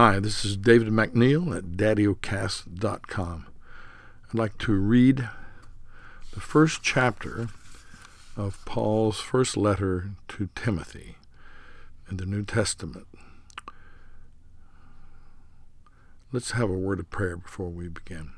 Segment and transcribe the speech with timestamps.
[0.00, 3.46] Hi, this is David McNeil at daddyocast.com.
[4.28, 5.28] I'd like to read
[6.32, 7.48] the first chapter
[8.36, 11.16] of Paul's first letter to Timothy
[12.08, 13.08] in the New Testament.
[16.30, 18.30] Let's have a word of prayer before we begin.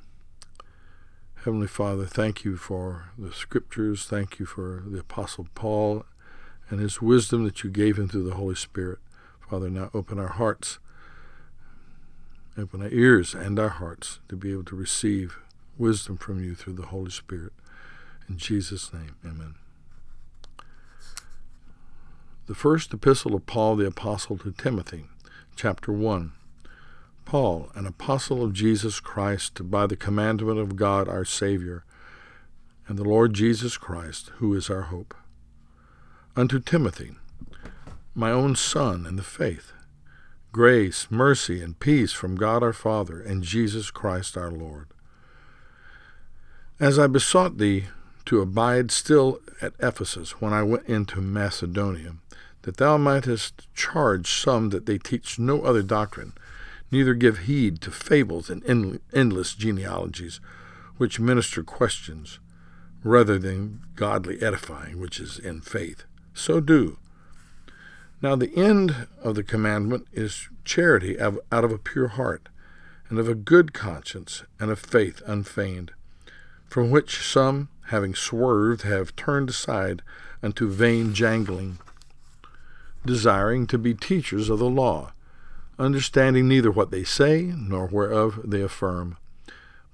[1.45, 4.07] Heavenly Father, thank you for the scriptures.
[4.07, 6.07] Thank you for the Apostle Paul
[6.71, 9.01] and his wisdom that you gave him through the Holy Spirit.
[9.51, 10.79] Father, now open our hearts
[12.59, 15.39] Open our ears and our hearts to be able to receive
[15.79, 17.53] wisdom from you through the Holy Spirit.
[18.29, 19.55] In Jesus' name, amen.
[22.47, 25.05] The first epistle of Paul the Apostle to Timothy,
[25.55, 26.33] chapter 1.
[27.25, 31.85] Paul, an apostle of Jesus Christ, by the commandment of God our Savior,
[32.89, 35.15] and the Lord Jesus Christ, who is our hope.
[36.35, 37.13] Unto Timothy,
[38.17, 39.73] my own son in the faith
[40.53, 44.89] grace, mercy, and peace from God our Father and Jesus Christ our Lord.
[46.81, 47.87] As I besought thee
[48.25, 52.17] to abide still at Ephesus when I went into Macedonia,
[52.63, 56.33] that thou mightest charge some that they teach no other doctrine,
[56.91, 60.41] neither give heed to fables and endless genealogies,
[60.97, 62.41] which minister questions,
[63.05, 66.05] rather than godly edifying, which is in faith.
[66.35, 66.99] So do
[68.23, 72.49] now, the end of the commandment is charity out of a pure heart,
[73.09, 75.93] and of a good conscience, and of faith unfeigned,
[76.69, 80.03] from which some, having swerved, have turned aside
[80.43, 81.79] unto vain jangling,
[83.07, 85.13] desiring to be teachers of the law,
[85.79, 89.17] understanding neither what they say nor whereof they affirm.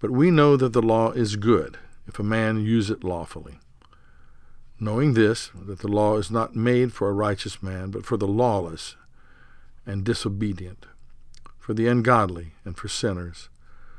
[0.00, 3.60] But we know that the law is good, if a man use it lawfully
[4.78, 8.27] knowing this, that the law is not made for a righteous man, but for the
[8.27, 8.96] lawless
[9.86, 10.86] and disobedient,
[11.58, 13.48] for the ungodly and for sinners,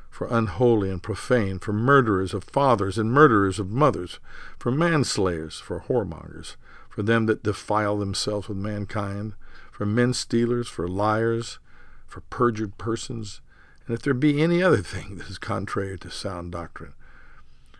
[0.09, 4.19] for unholy and profane, for murderers of fathers and murderers of mothers,
[4.57, 6.55] for manslayers, for whoremongers,
[6.89, 9.33] for them that defile themselves with mankind,
[9.71, 11.59] for men stealers, for liars,
[12.07, 13.41] for perjured persons,
[13.85, 16.93] and if there be any other thing that is contrary to sound doctrine,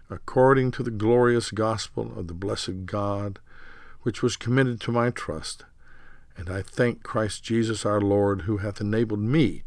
[0.10, 3.40] according to the glorious gospel of the blessed God,
[4.02, 5.66] which was committed to my trust.
[6.38, 9.64] And I thank Christ Jesus our Lord, who hath enabled me,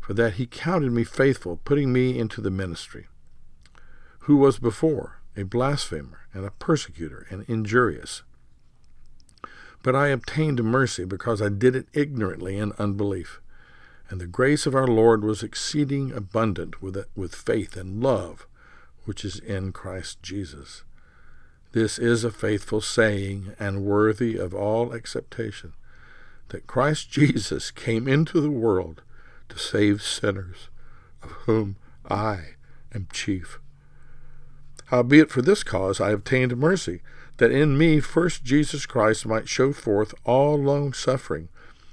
[0.00, 3.06] for that he counted me faithful, putting me into the ministry,
[4.20, 8.22] who was before a blasphemer and a persecutor and injurious.
[9.82, 13.40] But I obtained mercy because I did it ignorantly in unbelief.
[14.08, 18.46] And the grace of our Lord was exceeding abundant with, with faith and love
[19.06, 20.84] which is in Christ Jesus.
[21.72, 25.72] This is a faithful saying and worthy of all acceptation
[26.48, 29.02] that Christ Jesus came into the world
[29.48, 30.68] to save sinners,
[31.22, 31.76] of whom
[32.08, 32.54] I
[32.94, 33.58] am chief.
[34.86, 37.00] Howbeit for this cause I obtained mercy,
[37.38, 41.48] that in me first Jesus Christ might show forth all long suffering,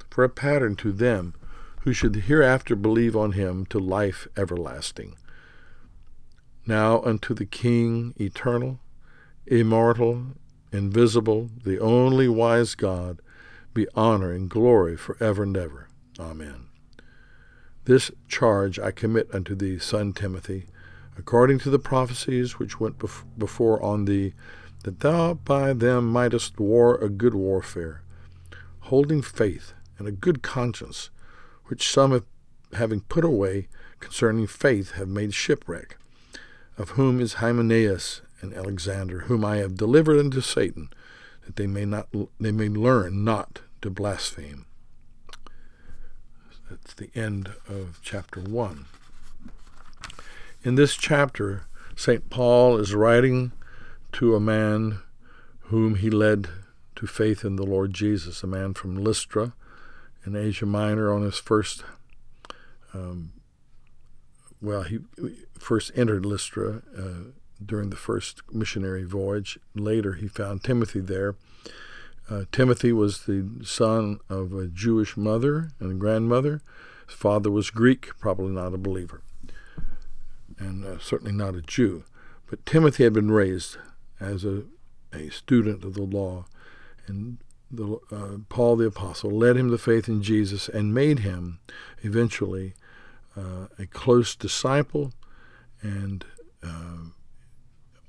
[0.10, 1.34] for a pattern to them
[1.82, 5.16] who should hereafter believe on him to life everlasting.
[6.66, 8.80] Now unto the King eternal,
[9.46, 10.28] immortal,
[10.72, 13.20] invisible, the only wise God,
[13.74, 15.90] be honor and glory for ever and ever.
[16.18, 16.68] Amen.
[17.84, 20.68] This charge I commit unto thee, son Timothy,
[21.18, 24.34] according to the prophecies which went bef- before on thee,
[24.86, 28.04] that thou by them mightest war a good warfare,
[28.82, 31.10] holding faith and a good conscience,
[31.66, 32.26] which some
[32.72, 33.68] having put away
[34.00, 35.98] concerning faith have made shipwreck
[36.78, 40.90] of whom is Hymenaeus and Alexander, whom I have delivered unto Satan,
[41.46, 42.08] that they may not
[42.40, 44.66] they may learn not to blaspheme.
[46.70, 48.86] That's the end of chapter one.
[50.64, 52.30] In this chapter, St.
[52.30, 53.52] Paul is writing
[54.14, 55.00] to a man
[55.68, 56.48] whom he led
[56.96, 59.54] to faith in the Lord Jesus, a man from Lystra
[60.26, 61.84] in Asia Minor on his first
[62.94, 63.34] um,
[64.64, 65.00] well, he
[65.60, 67.32] first entered Lystra uh,
[67.64, 69.60] during the first missionary voyage.
[69.76, 71.36] Later, he found Timothy there.
[72.30, 76.62] Uh, Timothy was the son of a Jewish mother and grandmother.
[77.08, 79.22] His father was Greek, probably not a believer,
[80.58, 82.06] and uh, certainly not a Jew.
[82.50, 83.78] But Timothy had been raised
[84.22, 84.64] as a,
[85.12, 86.46] a student of the law,
[87.06, 87.40] and
[87.70, 91.60] the, uh, Paul the Apostle led him to faith in Jesus and made him
[92.02, 92.76] eventually
[93.36, 95.14] uh, a close disciple
[95.82, 96.26] and
[96.66, 97.10] uh,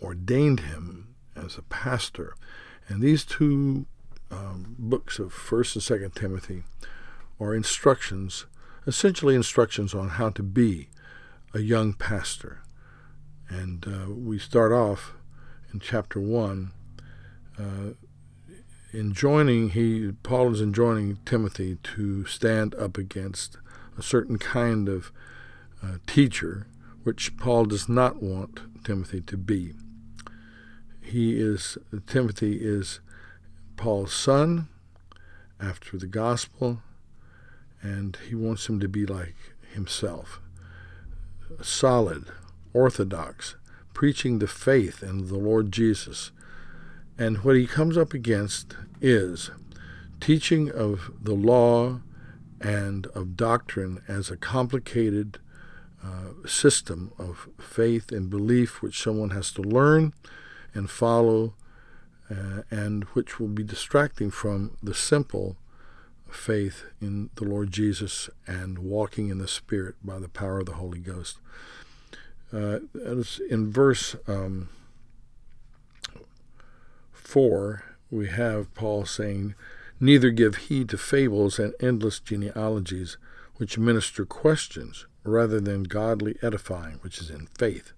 [0.02, 2.34] ordained him as a pastor.
[2.88, 3.86] And these two
[4.30, 6.62] um, books of First and Second Timothy
[7.40, 8.46] are instructions
[8.86, 10.88] essentially instructions on how to be
[11.54, 12.60] a young pastor.
[13.48, 15.12] And uh, we start off
[15.72, 16.72] in chapter 1
[17.58, 17.62] uh,
[18.92, 23.58] enjoining he Paul is enjoining Timothy to stand up against
[23.96, 25.12] a certain kind of
[25.82, 26.66] uh, teacher
[27.02, 29.74] which Paul does not want Timothy to be.
[31.00, 31.76] He is
[32.06, 33.00] Timothy is
[33.76, 34.68] Paul's son
[35.60, 36.80] after the gospel
[37.82, 39.36] and he wants him to be like
[39.72, 40.40] himself
[41.62, 42.24] solid
[42.72, 43.54] orthodox
[43.92, 46.32] preaching the faith in the Lord Jesus
[47.18, 49.50] and what he comes up against is
[50.20, 52.00] teaching of the law
[52.64, 55.38] and of doctrine as a complicated
[56.02, 60.12] uh, system of faith and belief which someone has to learn
[60.72, 61.54] and follow,
[62.30, 65.56] uh, and which will be distracting from the simple
[66.28, 70.72] faith in the Lord Jesus and walking in the Spirit by the power of the
[70.72, 71.38] Holy Ghost.
[72.52, 72.80] Uh,
[73.50, 74.68] in verse um,
[77.12, 79.54] 4, we have Paul saying,
[80.04, 83.16] Neither give heed to fables and endless genealogies,
[83.56, 87.94] which minister questions rather than godly edifying, which is in faith.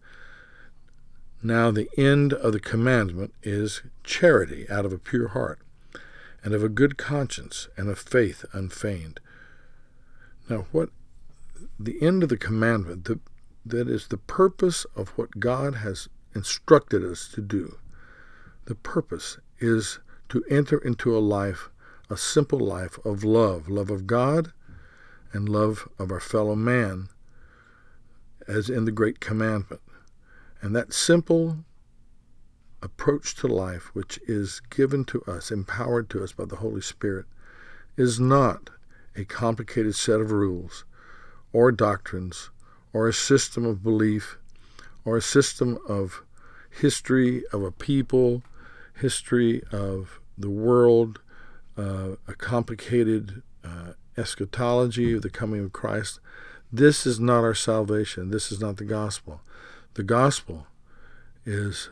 [1.42, 5.58] Now, the end of the commandment is charity out of a pure heart,
[6.44, 9.18] and of a good conscience, and of faith unfeigned.
[10.48, 10.90] Now, what
[11.76, 13.18] the end of the commandment, the,
[13.64, 17.78] that is the purpose of what God has instructed us to do.
[18.66, 19.98] The purpose is
[20.28, 21.68] to enter into a life,
[22.08, 24.52] a simple life of love, love of God
[25.32, 27.08] and love of our fellow man,
[28.46, 29.82] as in the Great Commandment.
[30.62, 31.58] And that simple
[32.82, 37.26] approach to life, which is given to us, empowered to us by the Holy Spirit,
[37.96, 38.70] is not
[39.16, 40.84] a complicated set of rules
[41.52, 42.50] or doctrines
[42.92, 44.38] or a system of belief
[45.04, 46.22] or a system of
[46.70, 48.42] history of a people
[48.96, 51.20] history of the world,
[51.76, 56.20] uh, a complicated uh, eschatology of the coming of Christ.
[56.72, 58.30] This is not our salvation.
[58.30, 59.40] This is not the gospel.
[59.94, 60.66] The gospel
[61.44, 61.90] is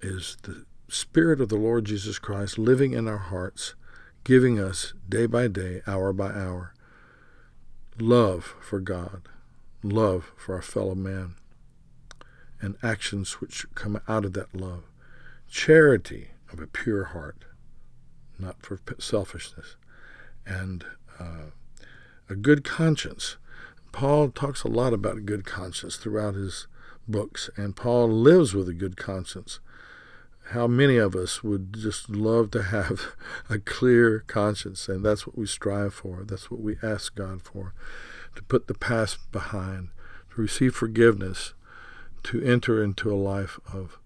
[0.00, 3.74] is the Spirit of the Lord Jesus Christ living in our hearts,
[4.22, 6.74] giving us day by day, hour by hour,
[7.98, 9.22] love for God,
[9.82, 11.36] love for our fellow man,
[12.60, 14.84] and actions which come out of that love
[15.54, 17.44] charity of a pure heart,
[18.38, 19.76] not for selfishness,
[20.46, 20.84] and
[21.18, 21.50] uh,
[22.28, 23.36] a good conscience.
[23.92, 26.66] Paul talks a lot about a good conscience throughout his
[27.06, 29.60] books, and Paul lives with a good conscience.
[30.48, 33.12] How many of us would just love to have
[33.50, 36.24] a clear conscience, and that's what we strive for.
[36.24, 37.74] That's what we ask God for
[38.34, 39.88] to put the past behind,
[40.34, 41.54] to receive forgiveness,
[42.24, 43.98] to enter into a life of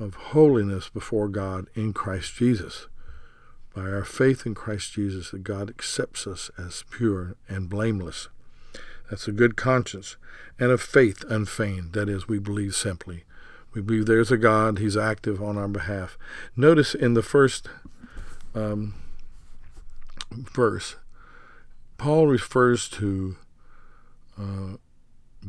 [0.00, 2.88] of holiness before God in Christ Jesus.
[3.74, 8.28] By our faith in Christ Jesus, that God accepts us as pure and blameless.
[9.08, 10.16] That's a good conscience.
[10.58, 13.24] And a faith unfeigned, that is, we believe simply.
[13.74, 16.18] We believe there's a God, He's active on our behalf.
[16.56, 17.68] Notice in the first
[18.54, 18.94] um,
[20.30, 20.96] verse,
[21.96, 23.36] Paul refers to
[24.38, 24.76] uh,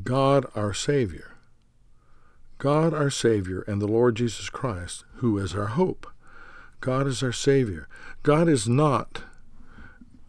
[0.04, 1.36] God our Savior.
[2.58, 6.08] God our Savior and the Lord Jesus Christ, who is our hope.
[6.84, 7.88] God is our Savior.
[8.24, 9.24] God is not.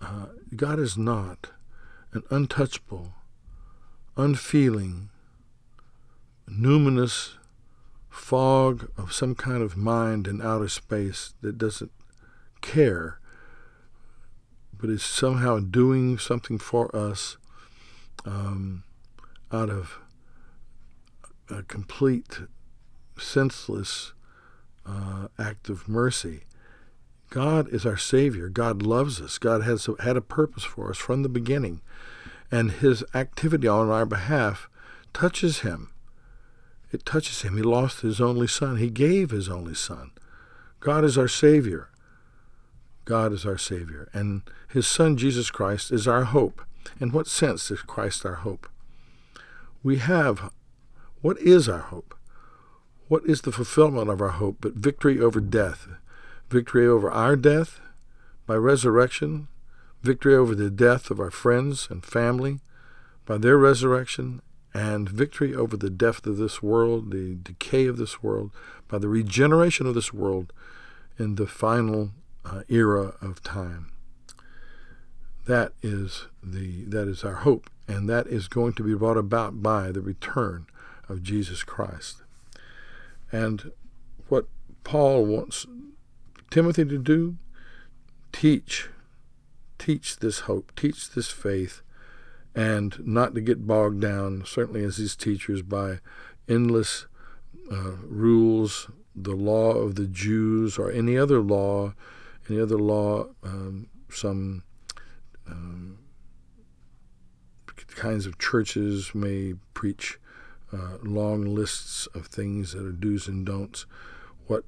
[0.00, 1.48] Uh, God is not
[2.12, 3.12] an untouchable,
[4.16, 5.10] unfeeling,
[6.48, 7.32] numinous
[8.08, 11.90] fog of some kind of mind in outer space that doesn't
[12.60, 13.18] care,
[14.72, 17.36] but is somehow doing something for us
[18.24, 18.84] um,
[19.50, 19.98] out of
[21.50, 22.42] a complete,
[23.18, 24.12] senseless
[24.86, 26.42] uh, act of mercy.
[27.30, 28.48] God is our Savior.
[28.48, 29.38] God loves us.
[29.38, 31.80] God has had a purpose for us from the beginning.
[32.50, 34.68] And His activity on our behalf
[35.12, 35.90] touches Him.
[36.92, 37.56] It touches Him.
[37.56, 38.76] He lost His only Son.
[38.76, 40.12] He gave His only Son.
[40.80, 41.88] God is our Savior.
[43.04, 44.08] God is our Savior.
[44.12, 46.62] And His Son, Jesus Christ, is our hope.
[47.00, 48.68] In what sense is Christ our hope?
[49.82, 50.50] We have
[51.20, 52.14] what is our hope?
[53.14, 55.86] What is the fulfillment of our hope but victory over death?
[56.50, 57.78] Victory over our death
[58.44, 59.46] by resurrection,
[60.02, 62.58] victory over the death of our friends and family
[63.24, 64.42] by their resurrection,
[64.74, 68.50] and victory over the death of this world, the decay of this world,
[68.88, 70.52] by the regeneration of this world
[71.16, 72.10] in the final
[72.44, 73.92] uh, era of time.
[75.46, 79.62] That is the that is our hope, and that is going to be brought about
[79.62, 80.66] by the return
[81.08, 82.23] of Jesus Christ.
[83.34, 83.72] And
[84.28, 84.46] what
[84.84, 85.66] Paul wants
[86.50, 87.36] Timothy to do,
[88.30, 88.88] teach,
[89.76, 91.82] teach this hope, teach this faith,
[92.54, 95.98] and not to get bogged down, certainly as these teachers, by
[96.48, 97.06] endless
[97.72, 101.92] uh, rules, the law of the Jews, or any other law,
[102.48, 104.62] any other law, um, some
[105.48, 105.98] um,
[107.96, 110.20] kinds of churches may preach
[110.74, 113.86] uh, long lists of things that are do's and don'ts.
[114.46, 114.64] What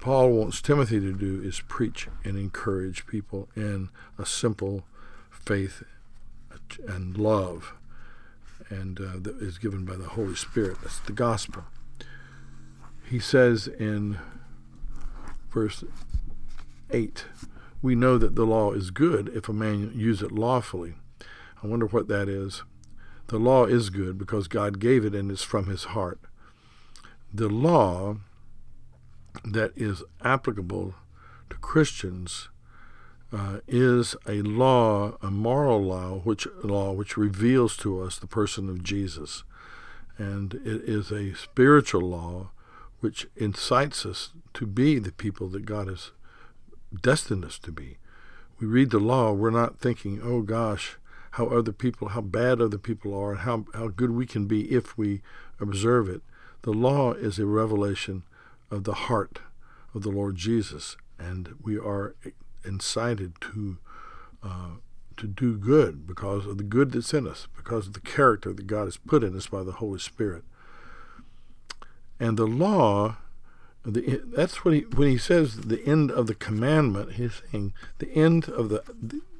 [0.00, 4.84] Paul wants Timothy to do is preach and encourage people in a simple
[5.30, 5.82] faith
[6.86, 7.74] and love,
[8.70, 10.78] and uh, that is given by the Holy Spirit.
[10.82, 11.64] That's the gospel.
[13.08, 14.18] He says in
[15.50, 15.84] verse
[16.90, 17.26] 8,
[17.82, 20.94] We know that the law is good if a man use it lawfully.
[21.62, 22.62] I wonder what that is.
[23.28, 26.20] The law is good because God gave it and it's from his heart.
[27.32, 28.18] The law
[29.44, 30.94] that is applicable
[31.50, 32.48] to Christians
[33.32, 38.68] uh, is a law, a moral law, which law which reveals to us the person
[38.68, 39.42] of Jesus,
[40.18, 42.50] and it is a spiritual law
[43.00, 46.12] which incites us to be the people that God has
[47.02, 47.98] destined us to be.
[48.60, 50.96] We read the law, we're not thinking, oh gosh,
[51.34, 54.70] how other people, how bad other people are, and how, how good we can be
[54.72, 55.20] if we
[55.60, 56.22] observe it.
[56.62, 58.22] The law is a revelation
[58.70, 59.40] of the heart
[59.94, 62.14] of the Lord Jesus, and we are
[62.64, 63.78] incited to
[64.44, 64.70] uh,
[65.16, 68.66] to do good because of the good that's in us, because of the character that
[68.66, 70.44] God has put in us by the Holy Spirit.
[72.20, 73.16] And the law,
[73.84, 77.14] the, that's what he when he says the end of the commandment.
[77.14, 78.84] He's saying the end of the,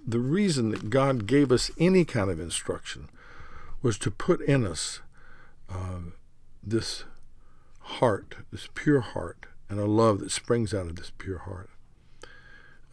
[0.07, 3.09] the reason that God gave us any kind of instruction
[3.83, 5.01] was to put in us
[5.71, 6.01] uh,
[6.63, 7.05] this
[7.81, 11.71] heart, this pure heart, and a love that springs out of this pure heart.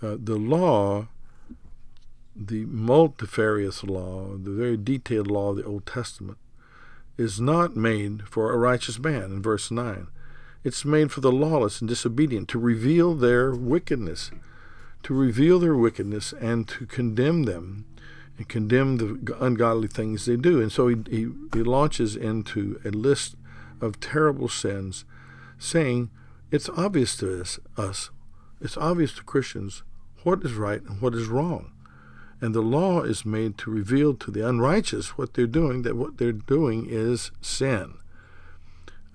[0.02, 1.08] Uh, the law,
[2.36, 6.38] the multifarious law, the very detailed law of the Old Testament,
[7.18, 10.08] is not made for a righteous man in verse 9.
[10.64, 14.32] It's made for the lawless and disobedient to reveal their wickedness,
[15.04, 17.86] to reveal their wickedness and to condemn them
[18.38, 20.62] and condemn the ungodly things they do.
[20.62, 23.36] And so he, he, he launches into a list
[23.80, 25.06] of terrible sins,
[25.58, 26.10] saying,
[26.50, 28.10] It's obvious to us, us,
[28.60, 29.84] it's obvious to Christians
[30.24, 31.72] what is right and what is wrong.
[32.40, 36.18] And the law is made to reveal to the unrighteous what they're doing, that what
[36.18, 37.96] they're doing is sin.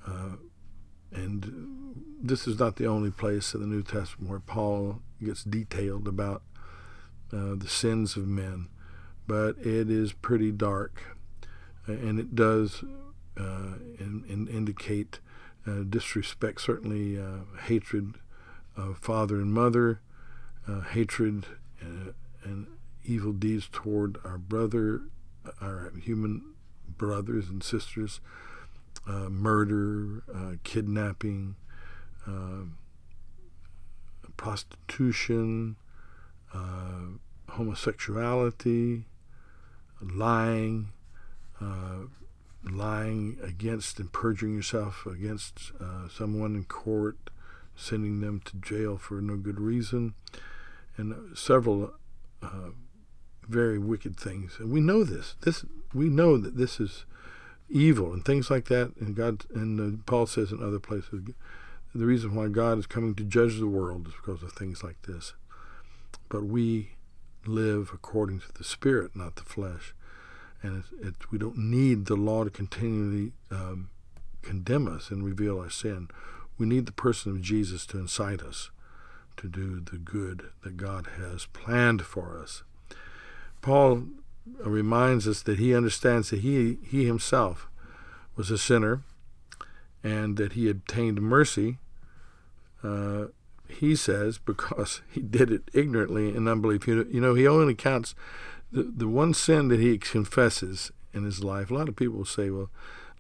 [0.07, 0.37] Uh,
[1.13, 1.76] and
[2.21, 6.43] this is not the only place in the New Testament where Paul gets detailed about
[7.33, 8.69] uh, the sins of men,
[9.27, 11.17] but it is pretty dark.
[11.87, 12.83] And it does
[13.39, 15.21] uh, in, in indicate
[15.67, 18.15] uh, disrespect, certainly uh, hatred
[18.77, 20.01] of father and mother,
[20.69, 21.47] uh, hatred
[22.45, 22.67] and
[23.05, 25.03] evil deeds toward our brother,
[25.61, 26.55] our human
[26.89, 28.21] brothers and sisters,
[29.07, 31.57] uh, murder, uh, kidnapping,
[32.27, 32.65] uh,
[34.37, 35.77] prostitution,
[37.49, 39.05] homosexuality,
[40.01, 40.93] lying,
[42.71, 47.17] lying against and perjuring yourself against uh, someone in court,
[47.75, 50.15] sending them to jail for no good reason,
[50.97, 51.95] and several
[52.43, 52.71] uh,
[53.49, 54.57] very wicked things.
[54.59, 55.37] And we know this.
[55.43, 55.65] This
[55.95, 57.05] we know that this is
[57.69, 58.93] evil and things like that.
[59.01, 61.29] And God and uh, Paul says in other places,
[61.97, 65.03] the reason why God is coming to judge the world is because of things like
[65.03, 65.35] this.
[66.29, 66.93] But we
[67.47, 69.95] live according to the Spirit, not the flesh
[70.67, 70.85] and
[71.31, 73.91] we don't need the law to continually um,
[74.43, 76.09] condemn us and reveal our sin.
[76.59, 78.71] We need the person of Jesus to incite us
[79.37, 82.63] to do the good that God has planned for us.
[83.61, 84.05] Paul
[84.61, 87.69] reminds us that he understands that he, he himself
[88.35, 89.03] was a sinner
[90.03, 91.79] and that he obtained mercy.
[92.87, 93.29] Uh,
[93.69, 96.87] he says because he did it ignorantly in unbelief.
[96.87, 98.15] You know, he only counts
[98.73, 102.51] the, the one sin that he confesses in his life, a lot of people say,
[102.51, 102.71] well,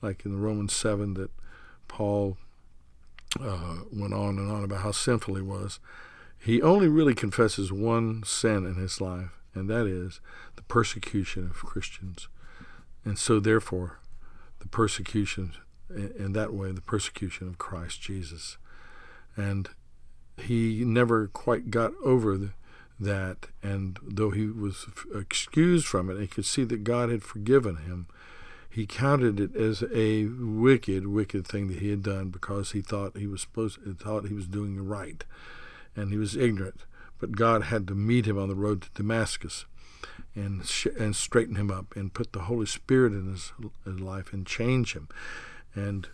[0.02, 1.30] like in the Romans 7, that
[1.88, 2.36] Paul
[3.40, 5.80] uh, went on and on about how sinful he was.
[6.38, 10.20] He only really confesses one sin in his life, and that is
[10.56, 12.28] the persecution of Christians.
[13.04, 13.98] And so, therefore,
[14.60, 15.54] the persecution,
[15.88, 18.58] in that way, the persecution of Christ Jesus.
[19.36, 19.68] And
[20.38, 22.50] he never quite got over the,
[22.98, 27.76] that, and though he was excused from it, he could see that God had forgiven
[27.76, 28.06] him.
[28.70, 33.16] He counted it as a wicked, wicked thing that he had done because he thought
[33.16, 35.24] he was supposed, thought he was doing right,
[35.94, 36.84] and he was ignorant.
[37.18, 39.64] But God had to meet him on the road to Damascus,
[40.34, 43.52] and sh- and straighten him up, and put the Holy Spirit in his,
[43.84, 45.08] his life and change him,
[45.74, 46.08] and.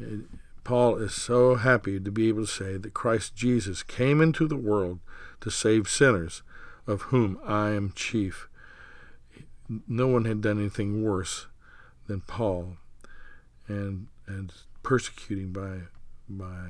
[0.00, 0.20] It,
[0.68, 4.54] Paul is so happy to be able to say that Christ Jesus came into the
[4.54, 5.00] world
[5.40, 6.42] to save sinners,
[6.86, 8.50] of whom I am chief.
[9.88, 11.46] No one had done anything worse
[12.06, 12.76] than Paul,
[13.66, 15.84] and and persecuting by
[16.28, 16.66] by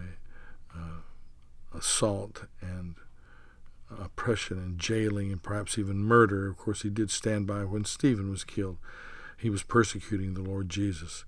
[0.73, 1.01] uh,
[1.77, 2.95] assault and
[3.91, 6.47] oppression and jailing and perhaps even murder.
[6.47, 8.79] Of course, he did stand by when Stephen was killed.
[9.37, 11.25] He was persecuting the Lord Jesus,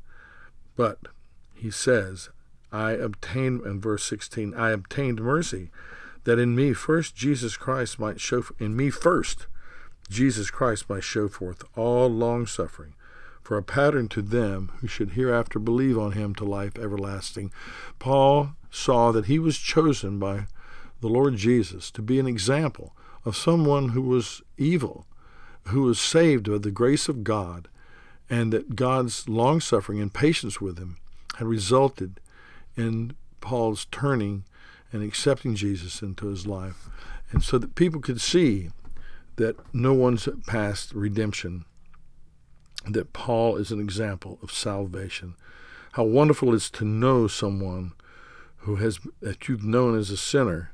[0.77, 1.09] but
[1.53, 2.29] he says,
[2.73, 5.71] I obtained, in verse 16, I obtained mercy,
[6.25, 9.47] that in me first Jesus Christ might show, in me first,
[10.09, 12.95] Jesus Christ might show forth all long suffering,
[13.43, 17.53] for a pattern to them who should hereafter believe on him to life everlasting.
[17.99, 20.47] Paul saw that he was chosen by
[21.01, 25.07] the Lord Jesus to be an example of someone who was evil,
[25.69, 27.69] who was saved by the grace of God,
[28.29, 30.99] and that God's long suffering and patience with him
[31.37, 32.21] had resulted
[32.81, 34.45] in Paul's turning
[34.93, 36.89] and accepting Jesus into his life.
[37.31, 38.71] And so that people could see
[39.37, 41.65] that no one's past redemption,
[42.87, 45.35] that Paul is an example of salvation.
[45.93, 47.93] How wonderful it is to know someone
[48.59, 50.73] who has that you've known as a sinner,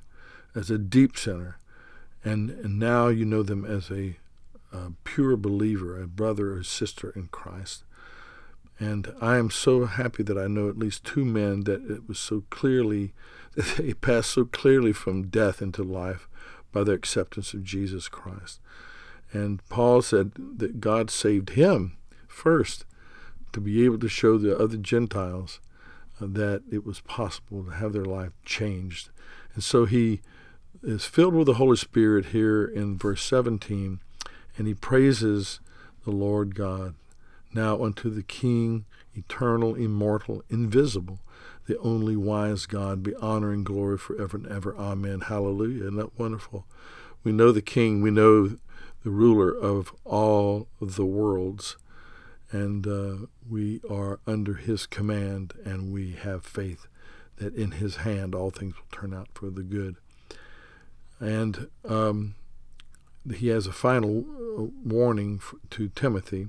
[0.55, 1.59] as a deep sinner,
[2.25, 4.17] and, and now you know them as a,
[4.73, 7.85] a pure believer, a brother or sister in Christ.
[8.79, 12.19] And I am so happy that I know at least two men that it was
[12.19, 13.15] so clearly,
[13.55, 16.29] that they passed so clearly from death into life
[16.73, 18.61] by their acceptance of Jesus Christ.
[19.33, 21.97] And Paul said that God saved him
[22.29, 22.85] first
[23.53, 25.61] to be able to show the other Gentiles
[26.21, 29.09] uh, that it was possible to have their life changed.
[29.55, 30.21] And so he
[30.83, 34.01] is filled with the Holy Spirit here in verse 17,
[34.59, 35.61] and he praises
[36.05, 36.95] the Lord God
[37.57, 41.19] now unto the King, eternal, immortal, invisible,
[41.67, 44.77] the only wise God, be honor and glory forever and ever.
[44.77, 45.23] Amen.
[45.23, 45.85] Hallelujah.
[45.85, 46.67] Isn't that wonderful?
[47.25, 48.57] We know the King, we know
[49.03, 51.77] the ruler of all the worlds,
[52.53, 56.87] and uh, we are under his command, and we have faith
[57.39, 59.97] that in his hand all things will turn out for the good.
[61.19, 62.35] And um,
[63.35, 64.25] he has a final
[64.59, 65.41] uh, warning
[65.71, 66.49] to Timothy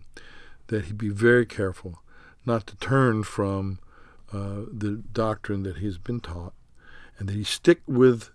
[0.67, 2.01] that he be very careful
[2.45, 3.80] not to turn from
[4.32, 6.53] uh, the doctrine that he's been taught,
[7.17, 8.30] and that he stick with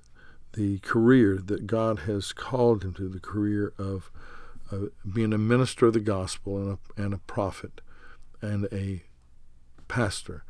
[0.52, 4.10] the career that God has called him to, the career of
[4.70, 7.80] uh, being a minister of the gospel and a, and a prophet
[8.40, 9.02] and a
[9.88, 10.44] pastor,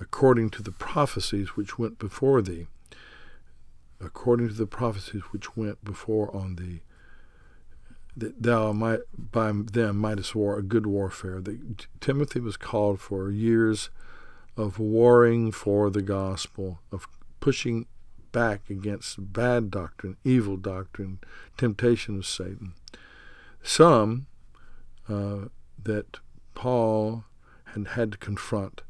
[0.00, 2.66] according to the prophecies which went before thee,
[4.00, 6.80] according to the prophecies which went before on thee,
[8.16, 11.40] that thou might by them mightest war a good warfare.
[11.40, 13.90] That Timothy was called for years
[14.56, 17.06] of warring for the gospel, of
[17.40, 17.86] pushing
[18.32, 21.18] back against bad doctrine, evil doctrine,
[21.56, 22.74] temptation of Satan.
[23.62, 24.26] Some
[25.08, 25.46] uh,
[25.82, 26.18] that
[26.54, 27.24] Paul
[27.64, 28.82] had had to confront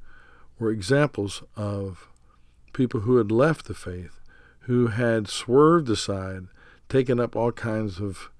[0.59, 2.09] were examples of
[2.73, 4.21] people who had left the faith,
[4.61, 6.47] who had swerved aside,
[6.89, 8.31] taken up all kinds of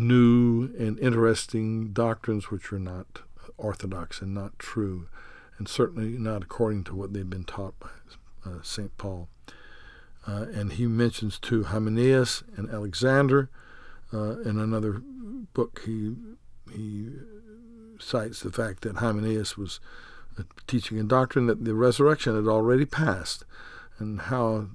[0.00, 3.20] new and interesting doctrines which are not
[3.56, 5.08] orthodox and not true,
[5.58, 7.88] and certainly not according to what they've been taught by
[8.46, 8.96] uh, St.
[8.96, 9.28] Paul.
[10.26, 13.50] Uh, and he mentions too Hymenaeus and Alexander.
[14.12, 15.00] Uh, in another
[15.54, 16.14] book, he
[16.72, 17.10] he
[17.98, 19.80] cites the fact that Hymenaeus was
[20.66, 23.44] teaching a doctrine that the resurrection had already passed,
[23.98, 24.68] and how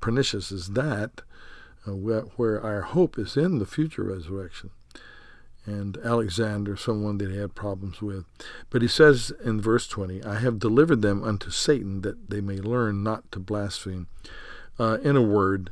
[0.00, 1.22] pernicious is that
[1.86, 4.70] uh, where, our hope is in the future resurrection.
[5.66, 8.24] And Alexander, someone that he had problems with.
[8.70, 12.56] But he says in verse 20, I have delivered them unto Satan that they may
[12.56, 14.08] learn not to blaspheme.
[14.78, 15.70] Uh, in a word,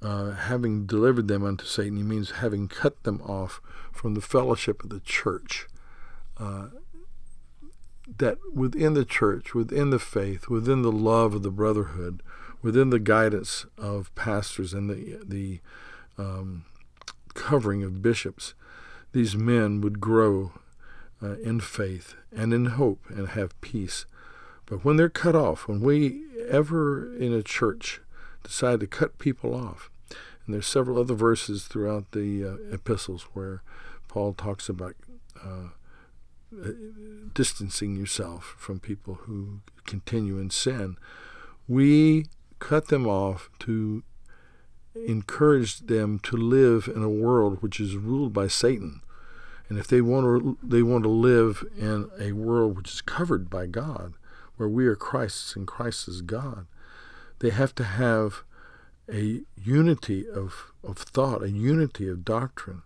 [0.00, 3.60] uh, having delivered them unto Satan, he means having cut them off
[3.92, 5.66] from the fellowship of the church.
[6.38, 6.68] Uh,
[8.16, 12.22] that within the church, within the faith, within the love of the brotherhood,
[12.62, 15.60] within the guidance of pastors and the the
[16.16, 16.64] um,
[17.34, 18.54] covering of bishops,
[19.12, 20.52] these men would grow
[21.22, 24.06] uh, in faith and in hope and have peace.
[24.66, 28.00] But when they're cut off, when we ever in a church
[28.42, 29.90] decide to cut people off
[30.44, 33.62] And there's several other verses throughout the uh, epistles where
[34.08, 34.94] Paul talks about
[35.42, 35.68] uh,
[37.34, 40.96] distancing yourself from people who continue in sin.
[41.66, 42.26] We
[42.58, 44.02] cut them off to
[44.94, 49.00] encourage them to live in a world which is ruled by Satan.
[49.68, 53.50] And if they want to, they want to live in a world which is covered
[53.50, 54.14] by God,
[54.56, 56.66] where we are Christ's and Christ is God,
[57.40, 58.44] they have to have
[59.12, 62.82] a unity of, of thought, a unity of doctrine,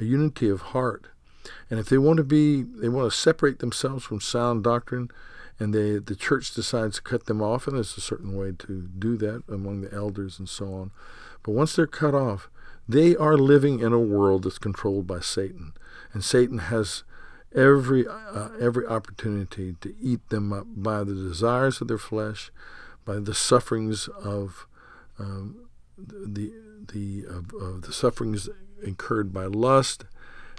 [0.00, 1.08] a unity of heart.
[1.70, 5.10] And if they want to be, they want to separate themselves from sound doctrine,
[5.58, 8.88] and they, the church decides to cut them off, and there's a certain way to
[8.98, 10.90] do that among the elders and so on.
[11.42, 12.48] But once they're cut off,
[12.88, 15.72] they are living in a world that's controlled by Satan,
[16.12, 17.04] and Satan has
[17.54, 22.50] every uh, every opportunity to eat them up by the desires of their flesh,
[23.04, 24.66] by the sufferings of
[25.18, 26.52] um, the
[26.92, 27.24] the
[27.80, 28.48] the sufferings
[28.82, 30.04] incurred by lust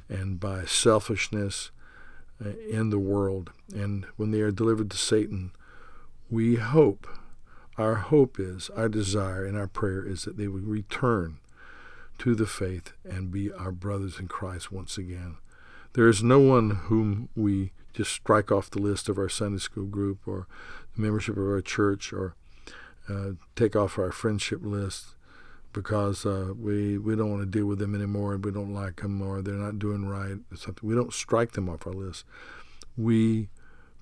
[0.07, 1.71] and by selfishness
[2.43, 3.51] uh, in the world.
[3.73, 5.51] And when they are delivered to Satan,
[6.29, 7.07] we hope,
[7.77, 11.39] our hope is, our desire and our prayer is that they would return
[12.19, 15.37] to the faith and be our brothers in Christ once again.
[15.93, 19.85] There is no one whom we just strike off the list of our Sunday school
[19.85, 20.47] group or
[20.95, 22.35] the membership of our church or
[23.09, 25.15] uh, take off our friendship list
[25.73, 29.01] because uh, we we don't want to deal with them anymore and we don't like
[29.01, 30.87] them or they're not doing right something.
[30.87, 32.25] We don't strike them off our list.
[32.95, 33.49] We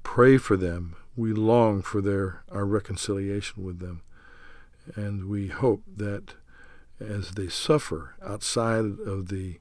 [0.03, 0.95] pray for them.
[1.15, 4.01] We long for their our reconciliation with them,
[4.95, 6.35] and we hope that
[6.99, 9.59] as they suffer outside of the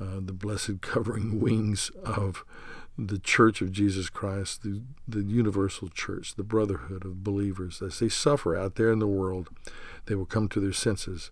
[0.00, 2.44] uh, the blessed covering wings of
[2.98, 8.08] the Church of Jesus Christ, the, the universal church, the brotherhood of believers, as they
[8.08, 9.48] suffer out there in the world,
[10.06, 11.30] they will come to their senses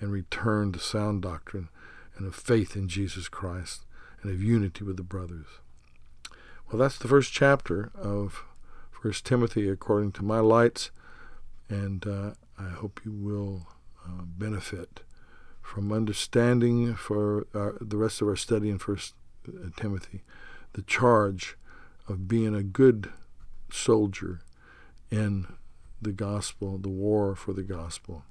[0.00, 1.68] and return to sound doctrine
[2.16, 3.86] and of faith in Jesus Christ
[4.22, 5.46] and of unity with the brothers.
[6.70, 8.44] Well, that's the first chapter of
[8.90, 10.90] First Timothy according to my lights,
[11.68, 13.68] and uh, I hope you will
[14.04, 15.00] uh, benefit
[15.62, 19.14] from understanding for our, the rest of our study in First
[19.48, 20.22] uh, Timothy
[20.72, 21.56] the charge
[22.08, 23.10] of being a good
[23.70, 24.40] soldier
[25.10, 25.46] in
[26.00, 28.24] the gospel, the war for the gospel.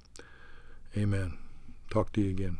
[0.96, 1.38] Amen.
[1.90, 2.58] Talk to you again.